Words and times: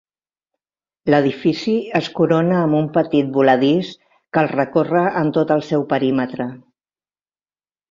L'edifici 1.13 1.73
es 1.99 2.09
corona 2.19 2.55
amb 2.61 2.79
un 2.79 2.87
petit 2.95 3.29
voladís 3.37 3.93
que 4.07 4.43
el 4.45 4.51
recorre 4.55 5.05
en 5.23 5.31
tot 5.39 5.55
el 5.59 5.65
seu 5.71 5.87
perímetre. 5.95 6.51